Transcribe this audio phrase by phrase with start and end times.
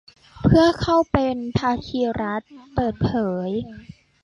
[0.43, 2.41] เพื่อเข้าเป็นภาคีรัฐ
[2.75, 3.11] เปิดเผ
[3.47, 3.49] ย